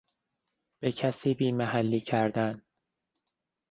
به 0.79 0.91
کسی 0.91 1.33
بیمحلی 1.33 1.99
کردن 1.99 2.61